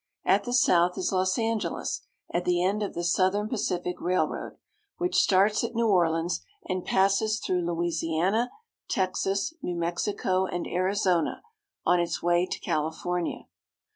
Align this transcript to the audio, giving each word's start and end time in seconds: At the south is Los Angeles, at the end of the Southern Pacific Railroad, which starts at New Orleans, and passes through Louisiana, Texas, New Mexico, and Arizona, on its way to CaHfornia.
At 0.25 0.45
the 0.45 0.53
south 0.53 0.97
is 0.97 1.11
Los 1.11 1.37
Angeles, 1.37 2.01
at 2.33 2.43
the 2.43 2.63
end 2.63 2.81
of 2.81 2.95
the 2.95 3.03
Southern 3.03 3.47
Pacific 3.47 4.01
Railroad, 4.01 4.57
which 4.97 5.13
starts 5.15 5.63
at 5.63 5.75
New 5.75 5.87
Orleans, 5.87 6.41
and 6.67 6.83
passes 6.83 7.39
through 7.39 7.63
Louisiana, 7.71 8.49
Texas, 8.89 9.53
New 9.61 9.75
Mexico, 9.77 10.47
and 10.47 10.65
Arizona, 10.65 11.43
on 11.85 11.99
its 11.99 12.23
way 12.23 12.47
to 12.47 12.59
CaHfornia. 12.59 13.43